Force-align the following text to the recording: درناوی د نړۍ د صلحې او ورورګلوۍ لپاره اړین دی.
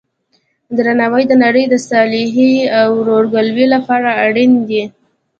درناوی 0.77 1.23
د 1.27 1.33
نړۍ 1.43 1.65
د 1.69 1.75
صلحې 1.89 2.53
او 2.79 2.87
ورورګلوۍ 2.99 3.65
لپاره 3.75 4.09
اړین 4.25 4.53
دی. 4.69 4.83